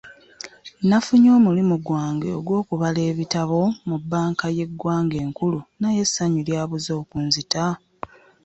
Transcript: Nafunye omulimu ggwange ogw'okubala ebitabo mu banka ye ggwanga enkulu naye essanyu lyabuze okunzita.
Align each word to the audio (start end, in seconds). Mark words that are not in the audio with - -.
Nafunye 0.89 1.29
omulimu 1.37 1.75
ggwange 1.79 2.29
ogw'okubala 2.39 2.99
ebitabo 3.11 3.59
mu 3.89 3.97
banka 4.11 4.47
ye 4.57 4.65
ggwanga 4.71 5.15
enkulu 5.25 5.59
naye 5.79 5.99
essanyu 6.05 6.39
lyabuze 6.47 6.91
okunzita. 7.01 7.65